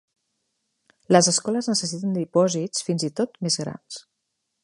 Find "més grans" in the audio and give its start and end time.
3.49-4.01